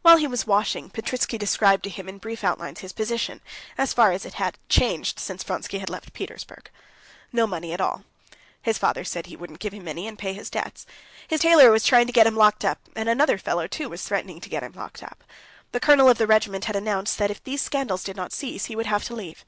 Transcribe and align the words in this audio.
While 0.00 0.16
he 0.16 0.26
was 0.26 0.46
washing, 0.46 0.88
Petritsky 0.88 1.36
described 1.36 1.84
to 1.84 1.90
him 1.90 2.08
in 2.08 2.16
brief 2.16 2.42
outlines 2.42 2.80
his 2.80 2.94
position, 2.94 3.42
as 3.76 3.92
far 3.92 4.10
as 4.10 4.24
it 4.24 4.32
had 4.40 4.56
changed 4.70 5.18
since 5.18 5.42
Vronsky 5.44 5.78
had 5.78 5.90
left 5.90 6.14
Petersburg. 6.14 6.70
No 7.34 7.46
money 7.46 7.74
at 7.74 7.78
all. 7.78 8.04
His 8.62 8.78
father 8.78 9.04
said 9.04 9.26
he 9.26 9.36
wouldn't 9.36 9.58
give 9.58 9.74
him 9.74 9.86
any 9.88 10.08
and 10.08 10.18
pay 10.18 10.32
his 10.32 10.48
debts. 10.48 10.86
His 11.28 11.40
tailor 11.40 11.70
was 11.70 11.84
trying 11.84 12.06
to 12.06 12.14
get 12.14 12.26
him 12.26 12.34
locked 12.34 12.64
up, 12.64 12.78
and 12.96 13.10
another 13.10 13.36
fellow, 13.36 13.66
too, 13.66 13.90
was 13.90 14.02
threatening 14.02 14.40
to 14.40 14.48
get 14.48 14.62
him 14.62 14.72
locked 14.72 15.02
up. 15.02 15.22
The 15.72 15.80
colonel 15.80 16.08
of 16.08 16.16
the 16.16 16.26
regiment 16.26 16.64
had 16.64 16.76
announced 16.76 17.18
that 17.18 17.30
if 17.30 17.44
these 17.44 17.60
scandals 17.60 18.04
did 18.04 18.16
not 18.16 18.32
cease 18.32 18.64
he 18.64 18.74
would 18.74 18.86
have 18.86 19.04
to 19.04 19.14
leave. 19.14 19.44